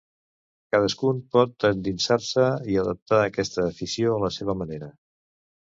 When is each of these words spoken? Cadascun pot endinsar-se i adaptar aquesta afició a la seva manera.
Cadascun 0.75 1.19
pot 1.37 1.65
endinsar-se 1.69 2.47
i 2.73 2.79
adaptar 2.85 3.21
aquesta 3.29 3.65
afició 3.69 4.17
a 4.19 4.27
la 4.27 4.35
seva 4.41 4.59
manera. 4.65 4.93